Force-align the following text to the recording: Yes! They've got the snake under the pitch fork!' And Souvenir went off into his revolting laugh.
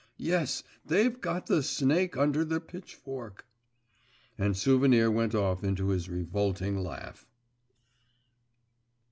Yes! 0.17 0.63
They've 0.83 1.21
got 1.21 1.45
the 1.45 1.61
snake 1.61 2.17
under 2.17 2.43
the 2.43 2.59
pitch 2.59 2.95
fork!' 2.95 3.45
And 4.35 4.57
Souvenir 4.57 5.11
went 5.11 5.35
off 5.35 5.63
into 5.63 5.89
his 5.89 6.09
revolting 6.09 6.81
laugh. 6.81 7.27